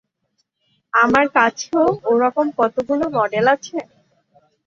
[0.93, 3.77] আমার কাছেও ওরকম কতকগুলো মডেল আছে!